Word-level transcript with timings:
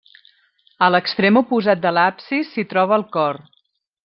A 0.85 0.87
l'extrem 0.93 1.37
oposat 1.43 1.83
de 1.85 1.91
l'absis 1.99 2.51
s'hi 2.55 2.67
troba 2.75 2.99
el 3.03 3.07
cor. 3.19 3.45